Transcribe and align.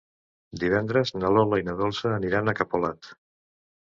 Divendres 0.61 1.11
na 1.17 1.29
Lola 1.35 1.59
i 1.63 1.67
na 1.69 1.77
Dolça 1.83 2.13
aniran 2.15 2.53
a 2.53 2.57
Capolat. 2.61 3.13